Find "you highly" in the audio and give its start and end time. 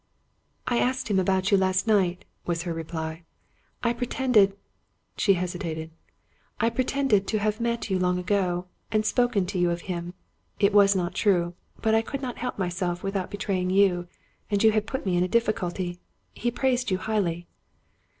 16.89-17.45